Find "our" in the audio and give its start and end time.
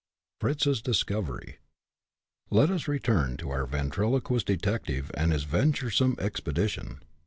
3.51-3.67